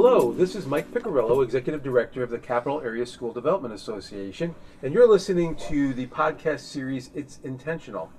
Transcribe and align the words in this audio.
Hello, 0.00 0.30
this 0.32 0.54
is 0.54 0.64
Mike 0.64 0.92
Picarillo, 0.92 1.42
Executive 1.42 1.82
Director 1.82 2.22
of 2.22 2.30
the 2.30 2.38
Capital 2.38 2.80
Area 2.82 3.04
School 3.04 3.32
Development 3.32 3.74
Association, 3.74 4.54
and 4.80 4.94
you're 4.94 5.08
listening 5.08 5.56
to 5.56 5.92
the 5.92 6.06
podcast 6.06 6.60
series 6.60 7.10
It's 7.16 7.40
Intentional. 7.42 8.12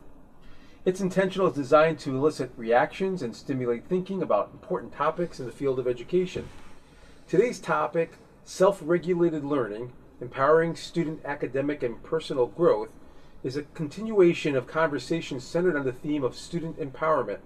It's 0.84 1.00
Intentional 1.00 1.47
is 1.47 1.54
designed 1.54 1.97
to 2.00 2.18
elicit 2.18 2.52
reactions 2.57 3.21
and 3.21 3.34
stimulate 3.34 3.86
thinking 3.86 4.21
about 4.21 4.50
important 4.52 4.92
topics 4.92 5.39
in 5.39 5.46
the 5.46 5.54
field 5.54 5.79
of 5.79 5.88
education. 5.88 6.50
Today's 7.29 7.61
topic, 7.61 8.18
self 8.43 8.82
regulated 8.84 9.46
learning, 9.46 9.93
empowering 10.20 10.75
student 10.75 11.21
academic 11.23 11.82
and 11.82 12.04
personal 12.04 12.48
growth, 12.48 12.89
is 13.41 13.55
a 13.55 13.64
continuation 13.64 14.54
of 14.54 14.68
conversations 14.68 15.46
centered 15.46 15.77
on 15.77 15.86
the 15.86 15.93
theme 15.93 16.25
of 16.25 16.36
student 16.36 16.77
empowerment. 16.77 17.39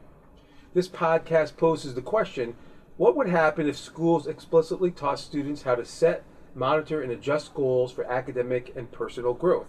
This 0.73 0.89
podcast 0.89 1.55
poses 1.55 1.93
the 1.93 2.01
question 2.01 2.55
what 2.97 3.15
would 3.15 3.27
happen 3.27 3.67
if 3.67 3.77
schools 3.77 4.27
explicitly 4.27 4.91
taught 4.91 5.19
students 5.19 5.63
how 5.63 5.75
to 5.75 5.85
set, 5.85 6.23
monitor, 6.53 7.01
and 7.01 7.11
adjust 7.11 7.53
goals 7.53 7.91
for 7.91 8.03
academic 8.05 8.71
and 8.75 8.91
personal 8.91 9.33
growth? 9.33 9.67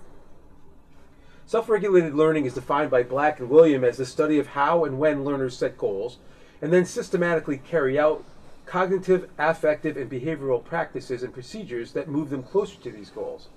Self 1.46 1.68
regulated 1.68 2.14
learning 2.14 2.46
is 2.46 2.54
defined 2.54 2.90
by 2.90 3.02
Black 3.02 3.38
and 3.40 3.50
Wiliam 3.50 3.86
as 3.86 3.96
the 3.96 4.06
study 4.06 4.38
of 4.38 4.48
how 4.48 4.84
and 4.84 4.98
when 4.98 5.24
learners 5.24 5.56
set 5.56 5.78
goals 5.78 6.18
and 6.62 6.72
then 6.72 6.84
systematically 6.84 7.58
carry 7.58 7.98
out 7.98 8.24
cognitive, 8.66 9.28
affective, 9.38 9.96
and 9.96 10.10
behavioral 10.10 10.64
practices 10.64 11.22
and 11.22 11.34
procedures 11.34 11.92
that 11.92 12.08
move 12.08 12.30
them 12.30 12.42
closer 12.42 12.76
to 12.80 12.90
these 12.90 13.10
goals. 13.10 13.48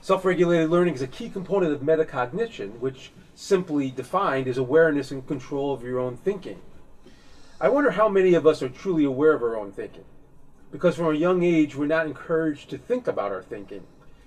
Self 0.00 0.24
regulated 0.24 0.70
learning 0.70 0.94
is 0.94 1.02
a 1.02 1.06
key 1.06 1.28
component 1.28 1.72
of 1.72 1.80
metacognition, 1.80 2.78
which, 2.78 3.10
simply 3.34 3.90
defined, 3.90 4.46
is 4.46 4.56
awareness 4.56 5.10
and 5.10 5.26
control 5.26 5.74
of 5.74 5.82
your 5.82 5.98
own 5.98 6.16
thinking. 6.16 6.60
I 7.58 7.70
wonder 7.70 7.92
how 7.92 8.10
many 8.10 8.34
of 8.34 8.46
us 8.46 8.62
are 8.62 8.68
truly 8.68 9.04
aware 9.04 9.32
of 9.32 9.42
our 9.42 9.56
own 9.56 9.72
thinking. 9.72 10.04
Because 10.70 10.96
from 10.96 11.06
a 11.06 11.14
young 11.14 11.42
age, 11.42 11.74
we're 11.74 11.86
not 11.86 12.06
encouraged 12.06 12.68
to 12.68 12.76
think 12.76 13.06
about 13.06 13.32
our 13.32 13.42
thinking. 13.42 13.84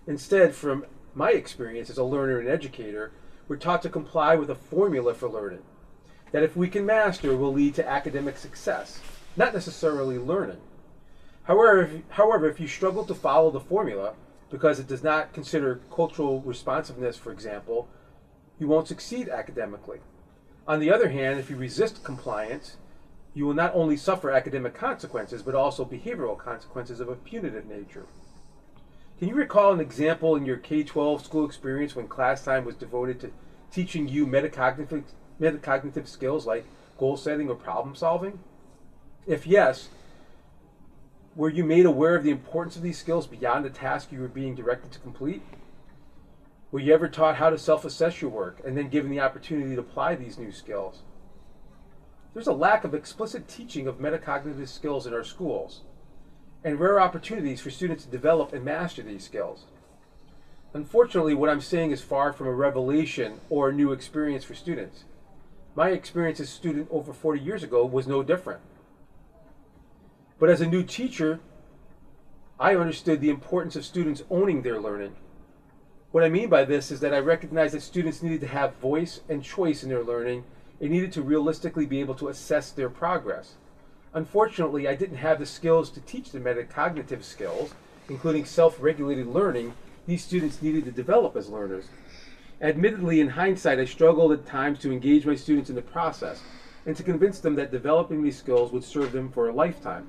Instead, 0.08 0.56
from 0.56 0.86
my 1.14 1.32
experience 1.32 1.92
as 1.92 2.00
a 2.00 2.04
learner 2.04 2.40
and 2.40 2.50
educator, 2.50 3.12
we're 3.48 3.58
taught 3.58 3.84
to 3.84 3.90
comply 3.90 4.36
with 4.36 4.50
a 4.50 4.56
formula 4.56 5.14
for 5.14 5.30
learning 5.30 5.62
that 6.32 6.42
if 6.42 6.56
we 6.56 6.68
can 6.68 6.86
master 6.86 7.36
will 7.36 7.54
lead 7.54 7.76
to 7.76 7.88
academic 7.88 8.38
success, 8.38 9.00
not 9.36 9.54
necessarily 9.54 10.18
learning. 10.18 10.62
However, 11.44 11.82
if, 11.84 11.92
however, 12.10 12.50
if 12.50 12.60
you 12.60 12.68
struggle 12.68 13.06
to 13.06 13.16
follow 13.16 13.52
the 13.52 13.60
formula 13.60 14.14
because 14.50 14.80
it 14.80 14.88
does 14.88 15.04
not 15.04 15.34
consider 15.34 15.82
cultural 15.94 16.42
responsiveness, 16.42 17.18
for 17.18 17.32
example, 17.32 17.88
you 18.60 18.68
won't 18.68 18.88
succeed 18.88 19.30
academically. 19.30 20.00
On 20.68 20.80
the 20.80 20.92
other 20.92 21.10
hand, 21.10 21.40
if 21.40 21.50
you 21.50 21.58
resist 21.58 22.04
compliance, 22.04 22.78
you 23.40 23.46
will 23.46 23.54
not 23.54 23.74
only 23.74 23.96
suffer 23.96 24.32
academic 24.32 24.74
consequences, 24.74 25.42
but 25.42 25.56
also 25.56 25.86
behavioral 25.86 26.38
consequences 26.38 27.00
of 27.00 27.08
a 27.08 27.16
punitive 27.16 27.66
nature. 27.66 28.06
Can 29.18 29.30
you 29.30 29.34
recall 29.34 29.72
an 29.72 29.80
example 29.80 30.36
in 30.36 30.46
your 30.46 30.58
K 30.58 30.84
12 30.84 31.24
school 31.24 31.46
experience 31.46 31.96
when 31.96 32.10
class 32.10 32.44
time 32.44 32.66
was 32.66 32.76
devoted 32.76 33.22
to 33.22 33.32
teaching 33.72 34.10
you 34.10 34.28
metacognitive, 34.28 35.04
metacognitive 35.40 36.06
skills 36.06 36.46
like 36.46 36.66
goal 36.98 37.16
setting 37.16 37.50
or 37.50 37.56
problem 37.56 37.96
solving? 37.96 38.40
If 39.26 39.48
yes, 39.48 39.88
were 41.34 41.48
you 41.48 41.64
made 41.64 41.86
aware 41.86 42.16
of 42.16 42.24
the 42.24 42.32
importance 42.32 42.76
of 42.76 42.82
these 42.82 42.98
skills 42.98 43.26
beyond 43.26 43.64
the 43.64 43.70
task 43.70 44.12
you 44.12 44.20
were 44.20 44.28
being 44.28 44.54
directed 44.54 44.92
to 44.92 45.00
complete? 45.00 45.44
Were 46.74 46.82
you 46.82 46.94
ever 46.94 47.08
taught 47.08 47.38
how 47.38 47.50
to 47.50 47.58
self 47.58 47.86
assess 47.86 48.22
your 48.22 48.32
work 48.32 48.60
and 48.66 48.76
then 48.76 48.90
given 48.90 49.10
the 49.10 49.22
opportunity 49.22 49.76
to 49.76 49.80
apply 49.80 50.16
these 50.16 50.38
new 50.38 50.52
skills? 50.52 51.04
There's 52.34 52.48
a 52.48 52.54
lack 52.54 52.84
of 52.84 52.94
explicit 52.94 53.48
teaching 53.48 53.88
of 53.88 54.00
metacognitive 54.00 54.68
skills 54.68 55.08
in 55.08 55.14
our 55.14 55.24
schools, 55.24 55.82
and 56.64 56.80
rare 56.80 57.00
opportunities 57.00 57.62
for 57.62 57.72
students 57.72 58.04
to 58.06 58.12
develop 58.12 58.54
and 58.54 58.64
master 58.64 59.02
these 59.02 59.24
skills. 59.24 59.66
Unfortunately, 60.74 61.34
what 61.34 61.50
I'm 61.50 61.62
saying 61.62 61.92
is 61.92 62.02
far 62.02 62.32
from 62.32 62.48
a 62.48 62.54
revelation 62.54 63.40
or 63.50 63.70
a 63.70 63.74
new 63.74 63.92
experience 63.92 64.44
for 64.44 64.54
students. 64.54 65.06
My 65.76 65.90
experience 65.90 66.40
as 66.40 66.48
a 66.48 66.52
student 66.52 66.88
over 66.92 67.14
40 67.14 67.42
years 67.42 67.64
ago 67.64 67.86
was 67.86 68.06
no 68.06 68.22
different. 68.22 68.62
But 70.38 70.50
as 70.50 70.62
a 70.62 70.68
new 70.68 70.84
teacher, 70.84 71.40
I 72.60 72.76
understood 72.76 73.22
the 73.22 73.30
importance 73.32 73.76
of 73.76 73.86
students 73.86 74.24
owning 74.30 74.62
their 74.62 74.80
learning. 74.80 75.16
What 76.12 76.24
I 76.24 76.30
mean 76.30 76.50
by 76.50 76.66
this 76.66 76.92
is 76.92 77.00
that 77.00 77.14
I 77.14 77.20
recognized 77.20 77.74
that 77.74 77.82
students 77.82 78.22
needed 78.22 78.42
to 78.42 78.48
have 78.48 78.76
voice 78.76 79.22
and 79.30 79.44
choice 79.44 79.84
in 79.84 79.90
their 79.90 80.04
learning 80.04 80.44
and 80.82 80.92
needed 80.92 81.12
to 81.14 81.22
realistically 81.22 81.86
be 81.86 82.00
able 82.00 82.16
to 82.16 82.30
assess 82.30 82.72
their 82.72 82.90
progress. 82.90 83.56
Unfortunately, 84.14 84.88
I 84.88 84.96
didn't 84.96 85.18
have 85.18 85.40
the 85.40 85.46
skills 85.46 85.90
to 85.92 86.02
teach 86.02 86.32
the 86.32 86.40
metacognitive 86.40 87.24
skills, 87.24 87.74
including 88.10 88.46
self 88.46 88.78
regulated 88.82 89.28
learning, 89.28 89.74
these 90.08 90.24
students 90.24 90.62
needed 90.62 90.86
to 90.86 90.92
develop 90.92 91.36
as 91.36 91.50
learners. 91.50 91.86
Admittedly, 92.62 93.22
in 93.22 93.30
hindsight, 93.30 93.80
I 93.80 93.86
struggled 93.86 94.32
at 94.32 94.46
times 94.46 94.80
to 94.80 94.92
engage 94.92 95.26
my 95.26 95.36
students 95.36 95.70
in 95.70 95.76
the 95.76 95.84
process 95.84 96.42
and 96.86 96.96
to 96.98 97.04
convince 97.04 97.40
them 97.40 97.56
that 97.56 97.72
developing 97.72 98.24
these 98.24 98.38
skills 98.38 98.72
would 98.72 98.84
serve 98.84 99.12
them 99.12 99.32
for 99.32 99.48
a 99.48 99.54
lifetime. 99.54 100.08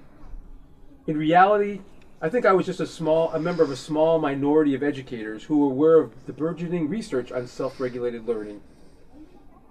In 1.07 1.19
reality, 1.19 1.81
I 2.23 2.29
think 2.29 2.47
I 2.47 2.53
was 2.53 2.67
just 2.67 2.81
a 2.81 2.87
small, 2.87 3.31
a 3.33 3.39
member 3.39 3.63
of 3.63 3.71
a 3.71 3.77
small 3.77 4.19
minority 4.19 4.75
of 4.75 4.83
educators 4.83 5.45
who 5.45 5.59
were 5.59 5.73
aware 5.73 5.99
of 5.99 6.27
the 6.27 6.33
burgeoning 6.33 6.89
research 6.89 7.31
on 7.31 7.47
self-regulated 7.47 8.27
learning. 8.27 8.63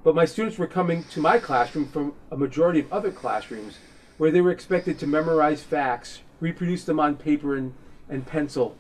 But 0.04 0.16
my 0.16 0.26
students 0.26 0.58
were 0.58 0.68
coming 0.68 1.04
to 1.06 1.20
my 1.20 1.40
classroom 1.40 1.88
from 1.88 2.14
a 2.32 2.38
majority 2.38 2.80
of 2.80 2.92
other 2.92 3.12
classrooms 3.12 3.78
where 4.18 4.32
they 4.32 4.42
were 4.42 4.52
expected 4.52 4.98
to 5.00 5.08
memorize 5.08 5.62
facts, 5.62 6.22
reproduce 6.40 6.86
them 6.86 7.00
on 7.00 7.18
paper 7.18 7.56
and, 7.56 7.74
and 8.08 8.26
pencil, 8.26 8.78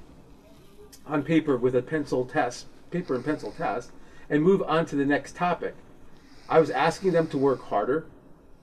on 1.05 1.23
paper 1.23 1.57
with 1.57 1.75
a 1.75 1.81
pencil 1.81 2.25
test, 2.25 2.67
paper 2.89 3.15
and 3.15 3.25
pencil 3.25 3.51
test, 3.51 3.91
and 4.29 4.43
move 4.43 4.61
on 4.63 4.85
to 4.85 4.95
the 4.95 5.05
next 5.05 5.35
topic. 5.35 5.75
I 6.47 6.59
was 6.59 6.69
asking 6.69 7.11
them 7.11 7.27
to 7.27 7.37
work 7.37 7.63
harder, 7.63 8.05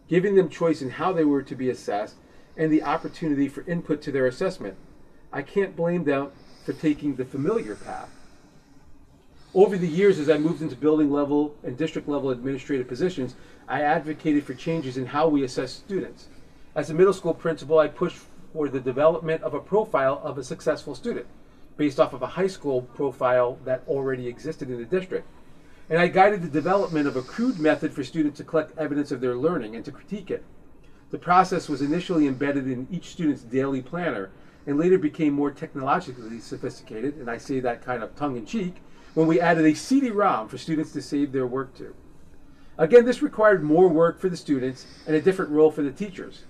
giving 0.09 0.34
them 0.34 0.49
choice 0.49 0.81
in 0.81 0.91
how 0.91 1.12
they 1.12 1.25
were 1.25 1.43
to 1.43 1.55
be 1.55 1.69
assessed, 1.69 2.16
and 2.56 2.72
the 2.72 2.83
opportunity 2.83 3.49
for 3.49 3.65
input 3.69 4.00
to 4.03 4.12
their 4.12 4.27
assessment. 4.27 4.77
I 5.31 5.43
can't 5.43 5.77
blame 5.77 6.05
them 6.05 6.31
for 6.65 6.72
taking 6.72 7.16
the 7.16 7.25
familiar 7.25 7.75
path. 7.75 8.09
Over 9.56 9.78
the 9.78 9.89
years, 9.89 10.19
as 10.19 10.28
I 10.28 10.37
moved 10.37 10.61
into 10.61 10.77
building 10.77 11.11
level 11.11 11.55
and 11.65 11.78
district 11.78 12.06
level 12.06 12.28
administrative 12.28 12.87
positions, 12.87 13.37
I 13.67 13.81
advocated 13.81 14.44
for 14.44 14.53
changes 14.53 14.99
in 14.99 15.06
how 15.06 15.28
we 15.28 15.44
assess 15.44 15.72
students. 15.72 16.28
As 16.75 16.91
a 16.91 16.94
middle 16.94 17.15
school 17.15 17.33
principal, 17.33 17.78
I 17.78 17.89
pushed 17.89 18.19
for 18.53 18.69
the 18.69 18.81
development 18.81 19.43
of 19.43 19.55
a 19.55 19.61
profile 19.61 20.21
of 20.22 20.37
a 20.37 20.45
successful 20.45 20.95
student 20.95 21.25
based 21.78 21.99
off 21.99 22.12
of 22.12 22.21
a 22.21 22.27
high 22.27 22.49
school 22.49 22.83
profile 22.83 23.59
that 23.65 23.83
already 23.89 24.27
existed 24.27 24.69
in 24.69 24.77
the 24.77 24.84
district. 24.84 25.27
And 25.89 25.99
I 25.99 26.09
guided 26.09 26.43
the 26.43 26.49
development 26.49 27.09
of 27.09 27.16
a 27.16 27.22
crude 27.22 27.59
method 27.59 27.95
for 27.95 28.05
students 28.05 28.37
to 28.37 28.45
collect 28.45 28.77
evidence 28.77 29.11
of 29.11 29.22
their 29.22 29.37
learning 29.37 29.75
and 29.75 29.87
to 29.87 29.91
critique 29.91 30.31
it. 30.31 30.45
The 31.11 31.19
process 31.19 31.66
was 31.66 31.81
initially 31.81 32.27
embedded 32.27 32.66
in 32.66 32.89
each 32.91 33.06
student's 33.06 33.43
daily 33.43 33.81
planner 33.81 34.28
and 34.66 34.77
later 34.77 34.99
became 34.99 35.33
more 35.33 35.50
technologically 35.50 36.41
sophisticated, 36.41 37.16
and 37.16 37.31
I 37.31 37.39
say 37.39 37.61
that 37.61 37.83
kind 37.83 38.03
of 38.03 38.15
tongue 38.16 38.37
in 38.37 38.45
cheek, 38.45 38.83
when 39.16 39.27
we 39.27 39.41
added 39.41 39.65
a 39.65 39.75
CD 39.75 40.10
ROM 40.10 40.47
for 40.47 40.59
students 40.59 40.93
to 40.93 41.00
save 41.00 41.32
their 41.32 41.47
work 41.47 41.75
to. 41.78 41.94
Again, 42.77 43.06
this 43.06 43.22
required 43.22 43.65
more 43.65 43.88
work 43.88 44.21
for 44.21 44.28
the 44.28 44.37
students 44.37 44.87
and 45.06 45.16
a 45.16 45.22
different 45.22 45.50
role 45.50 45.71
for 45.71 45.81
the 45.81 45.91
teachers. 45.91 46.44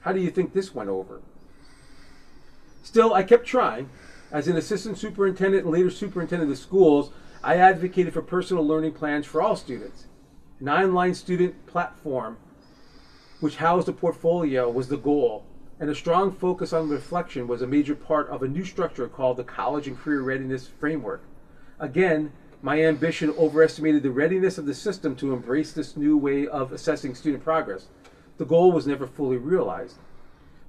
How 0.00 0.10
do 0.12 0.18
you 0.18 0.32
think 0.32 0.52
this 0.52 0.74
went 0.74 0.90
over? 0.90 1.22
Still, 2.82 3.14
I 3.14 3.22
kept 3.22 3.46
trying. 3.46 3.88
As 4.32 4.48
an 4.48 4.56
assistant 4.56 4.98
superintendent 4.98 5.62
and 5.62 5.72
later 5.72 5.88
superintendent 5.88 6.50
of 6.50 6.56
the 6.56 6.60
schools, 6.60 7.12
I 7.40 7.54
advocated 7.54 8.12
for 8.12 8.22
personal 8.22 8.66
learning 8.66 8.94
plans 8.94 9.24
for 9.24 9.40
all 9.40 9.54
students. 9.54 10.06
An 10.58 10.68
online 10.68 11.14
student 11.14 11.66
platform 11.68 12.38
which 13.38 13.56
housed 13.56 13.88
a 13.88 13.92
portfolio, 13.92 14.68
was 14.68 14.88
the 14.88 14.96
goal, 14.96 15.44
and 15.78 15.88
a 15.88 15.94
strong 15.94 16.32
focus 16.32 16.72
on 16.72 16.88
reflection 16.88 17.46
was 17.46 17.62
a 17.62 17.66
major 17.66 17.94
part 17.94 18.28
of 18.28 18.42
a 18.42 18.48
new 18.48 18.64
structure 18.64 19.06
called 19.06 19.36
the 19.36 19.44
College 19.44 19.86
and 19.86 19.96
Career 19.96 20.22
Readiness 20.22 20.66
Framework. 20.66 21.22
Again, 21.78 22.32
my 22.62 22.82
ambition 22.82 23.30
overestimated 23.30 24.02
the 24.02 24.10
readiness 24.10 24.58
of 24.58 24.66
the 24.66 24.74
system 24.74 25.14
to 25.16 25.32
embrace 25.32 25.72
this 25.72 25.96
new 25.96 26.16
way 26.16 26.46
of 26.46 26.72
assessing 26.72 27.14
student 27.14 27.44
progress. 27.44 27.86
The 28.38 28.46
goal 28.46 28.72
was 28.72 28.86
never 28.86 29.06
fully 29.06 29.36
realized. 29.36 29.96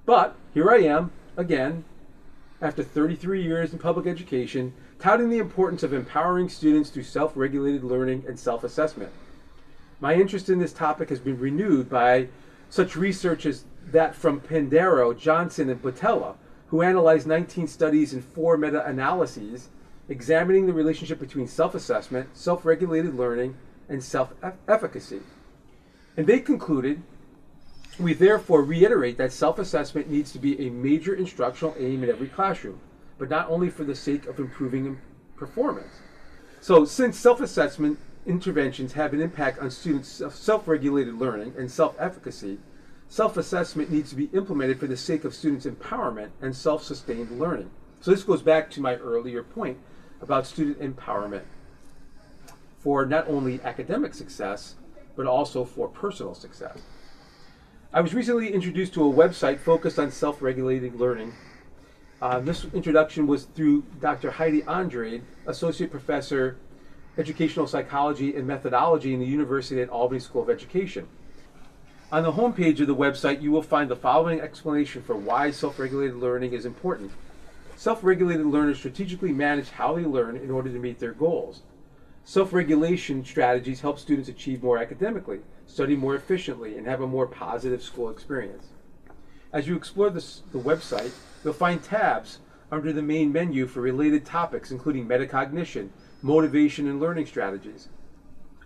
But 0.04 0.36
here 0.54 0.70
I 0.70 0.78
am, 0.78 1.10
again, 1.36 1.84
after 2.60 2.82
33 2.82 3.42
years 3.42 3.72
in 3.72 3.78
public 3.78 4.06
education, 4.06 4.74
touting 4.98 5.30
the 5.30 5.38
importance 5.38 5.82
of 5.82 5.92
empowering 5.92 6.48
students 6.48 6.90
through 6.90 7.04
self 7.04 7.32
regulated 7.36 7.84
learning 7.84 8.24
and 8.26 8.38
self 8.38 8.64
assessment. 8.64 9.12
My 10.00 10.14
interest 10.14 10.48
in 10.48 10.58
this 10.58 10.72
topic 10.72 11.08
has 11.08 11.20
been 11.20 11.38
renewed 11.38 11.88
by 11.88 12.28
such 12.70 12.96
research 12.96 13.46
as 13.46 13.64
that 13.90 14.14
from 14.14 14.40
Panadero, 14.40 15.14
Jonsson, 15.14 15.70
and 15.70 15.82
Botella, 15.82 16.34
who 16.68 16.82
analyzed 16.82 17.26
19 17.26 17.66
studies 17.66 18.12
and 18.12 18.22
four 18.22 18.56
meta 18.56 18.84
analyses 18.86 19.68
examining 20.08 20.66
the 20.66 20.72
relationship 20.72 21.18
between 21.18 21.46
self 21.46 21.74
assessment, 21.74 22.36
self 22.36 22.64
regulated 22.64 23.14
learning, 23.14 23.56
and 23.88 24.02
self 24.02 24.32
efficacy. 24.66 25.20
And 26.16 26.26
they 26.26 26.40
concluded 26.40 27.02
We 27.98 28.12
therefore 28.14 28.62
reiterate 28.62 29.18
that 29.18 29.32
self 29.32 29.58
assessment 29.58 30.10
needs 30.10 30.32
to 30.32 30.38
be 30.38 30.66
a 30.66 30.70
major 30.70 31.14
instructional 31.14 31.74
aim 31.78 32.04
in 32.04 32.10
every 32.10 32.28
classroom, 32.28 32.80
but 33.18 33.30
not 33.30 33.50
only 33.50 33.70
for 33.70 33.84
the 33.84 33.94
sake 33.94 34.26
of 34.26 34.38
improving 34.38 34.98
performance. 35.36 36.00
So, 36.60 36.84
since 36.84 37.18
self 37.18 37.40
assessment 37.40 37.98
interventions 38.26 38.92
have 38.92 39.12
an 39.12 39.20
impact 39.20 39.58
on 39.58 39.70
students' 39.70 40.22
self 40.34 40.68
regulated 40.68 41.14
learning 41.14 41.54
and 41.58 41.70
self 41.70 41.94
efficacy, 41.98 42.58
self 43.08 43.36
assessment 43.36 43.90
needs 43.90 44.10
to 44.10 44.16
be 44.16 44.30
implemented 44.32 44.78
for 44.78 44.86
the 44.86 44.96
sake 44.96 45.24
of 45.24 45.34
students' 45.34 45.66
empowerment 45.66 46.30
and 46.40 46.54
self 46.54 46.82
sustained 46.82 47.38
learning. 47.38 47.70
So, 48.00 48.10
this 48.10 48.22
goes 48.22 48.42
back 48.42 48.70
to 48.72 48.80
my 48.80 48.96
earlier 48.96 49.42
point 49.42 49.78
about 50.20 50.46
student 50.46 50.80
empowerment 50.80 51.44
for 52.78 53.04
not 53.04 53.28
only 53.28 53.60
academic 53.62 54.14
success, 54.14 54.74
but 55.16 55.26
also 55.26 55.64
for 55.64 55.88
personal 55.88 56.34
success. 56.34 56.78
I 57.92 58.00
was 58.00 58.14
recently 58.14 58.52
introduced 58.52 58.94
to 58.94 59.08
a 59.08 59.12
website 59.12 59.58
focused 59.58 59.98
on 59.98 60.10
self 60.10 60.42
regulating 60.42 60.96
learning. 60.96 61.32
Uh, 62.20 62.40
this 62.40 62.66
introduction 62.74 63.26
was 63.26 63.44
through 63.44 63.84
Dr. 64.00 64.30
Heidi 64.30 64.62
Andrade, 64.64 65.22
Associate 65.46 65.90
Professor, 65.90 66.56
Educational 67.16 67.66
Psychology 67.66 68.36
and 68.36 68.46
Methodology 68.46 69.14
in 69.14 69.20
the 69.20 69.26
University 69.26 69.80
at 69.80 69.88
Albany 69.88 70.20
School 70.20 70.42
of 70.42 70.50
Education. 70.50 71.08
On 72.10 72.22
the 72.22 72.32
homepage 72.32 72.80
of 72.80 72.86
the 72.86 72.94
website, 72.94 73.42
you 73.42 73.50
will 73.50 73.62
find 73.62 73.90
the 73.90 73.96
following 73.96 74.40
explanation 74.40 75.02
for 75.02 75.16
why 75.16 75.50
self 75.50 75.78
regulated 75.78 76.16
learning 76.16 76.52
is 76.52 76.64
important. 76.64 77.10
Self 77.78 78.02
regulated 78.02 78.44
learners 78.44 78.78
strategically 78.78 79.32
manage 79.32 79.70
how 79.70 79.94
they 79.94 80.04
learn 80.04 80.36
in 80.36 80.50
order 80.50 80.68
to 80.68 80.80
meet 80.80 80.98
their 80.98 81.12
goals. 81.12 81.62
Self 82.24 82.52
regulation 82.52 83.24
strategies 83.24 83.82
help 83.82 84.00
students 84.00 84.28
achieve 84.28 84.64
more 84.64 84.78
academically, 84.78 85.42
study 85.64 85.94
more 85.94 86.16
efficiently, 86.16 86.76
and 86.76 86.88
have 86.88 87.00
a 87.00 87.06
more 87.06 87.28
positive 87.28 87.80
school 87.80 88.10
experience. 88.10 88.66
As 89.52 89.68
you 89.68 89.76
explore 89.76 90.10
this, 90.10 90.42
the 90.50 90.58
website, 90.58 91.12
you'll 91.44 91.52
find 91.52 91.80
tabs 91.80 92.40
under 92.72 92.92
the 92.92 93.00
main 93.00 93.30
menu 93.30 93.68
for 93.68 93.80
related 93.80 94.26
topics, 94.26 94.72
including 94.72 95.06
metacognition, 95.06 95.90
motivation, 96.20 96.88
and 96.88 96.98
learning 96.98 97.26
strategies. 97.26 97.90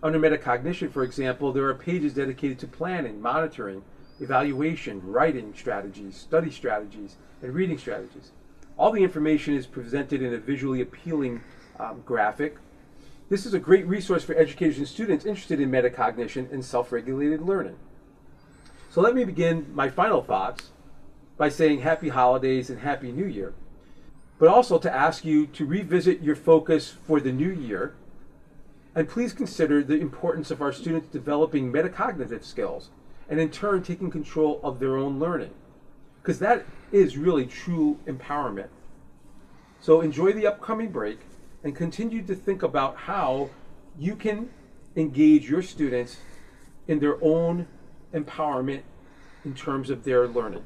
Under 0.01 0.17
metacognition, 0.17 0.91
for 0.91 1.03
example, 1.03 1.53
there 1.53 1.69
are 1.69 1.75
pages 1.75 2.15
dedicated 2.15 2.57
to 2.57 2.67
planning, 2.67 3.21
monitoring, 3.21 3.83
evaluation, 4.19 5.01
writing 5.03 5.53
strategies, 5.55 6.17
study 6.17 6.49
strategies, 6.49 7.17
and 7.43 7.53
reading 7.53 7.77
strategies. 7.77 8.31
All 8.77 8.91
the 8.91 9.03
information 9.03 9.55
is 9.55 9.67
presented 9.67 10.21
in 10.21 10.33
a 10.33 10.37
visually 10.37 10.81
appealing 10.81 11.41
um, 11.79 12.01
graphic 12.05 12.57
this 13.33 13.47
is 13.47 13.53
a 13.55 13.59
great 13.59 13.87
resource 13.87 14.23
for 14.23 14.35
educators 14.35 14.77
and 14.77 14.87
students 14.87 15.25
interested 15.25 15.59
in 15.59 15.71
metacognition 15.71 16.51
and 16.51 16.63
self-regulated 16.63 17.41
learning. 17.41 17.77
So 18.91 19.01
let 19.01 19.15
me 19.15 19.23
begin 19.23 19.73
my 19.73 19.89
final 19.89 20.21
thoughts 20.21 20.69
by 21.35 21.49
saying 21.49 21.81
happy 21.81 22.09
holidays 22.09 22.69
and 22.69 22.81
happy 22.81 23.11
new 23.11 23.25
year, 23.25 23.55
but 24.37 24.49
also 24.49 24.77
to 24.77 24.93
ask 24.93 25.25
you 25.25 25.47
to 25.47 25.65
revisit 25.65 26.21
your 26.21 26.35
focus 26.35 26.89
for 27.07 27.19
the 27.19 27.31
new 27.31 27.49
year 27.49 27.95
and 28.95 29.09
please 29.09 29.33
consider 29.33 29.83
the 29.83 29.99
importance 29.99 30.51
of 30.51 30.61
our 30.61 30.71
students 30.71 31.07
developing 31.07 31.73
metacognitive 31.73 32.43
skills 32.43 32.89
and 33.27 33.39
in 33.39 33.49
turn 33.49 33.81
taking 33.81 34.11
control 34.11 34.59
of 34.63 34.79
their 34.79 34.95
own 34.95 35.17
learning 35.17 35.55
because 36.23 36.39
that 36.39 36.65
is 36.93 37.17
really 37.17 37.45
true 37.45 37.99
empowerment. 38.07 38.69
So 39.81 39.99
enjoy 39.99 40.31
the 40.31 40.47
upcoming 40.47 40.89
break 40.89 41.19
and 41.65 41.75
continue 41.75 42.25
to 42.25 42.33
think 42.33 42.63
about 42.63 42.95
how 42.95 43.49
you 43.99 44.15
can 44.15 44.49
engage 44.95 45.49
your 45.49 45.61
students 45.61 46.17
in 46.87 46.99
their 46.99 47.21
own 47.21 47.67
empowerment 48.13 48.83
in 49.43 49.53
terms 49.53 49.89
of 49.89 50.05
their 50.05 50.25
learning. 50.25 50.63